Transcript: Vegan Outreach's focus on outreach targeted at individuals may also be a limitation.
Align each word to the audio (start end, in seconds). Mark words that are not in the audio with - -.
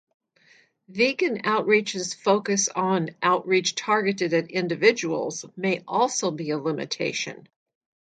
Vegan 0.87 1.41
Outreach's 1.45 2.15
focus 2.15 2.69
on 2.69 3.11
outreach 3.21 3.75
targeted 3.75 4.33
at 4.33 4.49
individuals 4.49 5.45
may 5.55 5.83
also 5.87 6.31
be 6.31 6.49
a 6.49 6.57
limitation. 6.57 7.47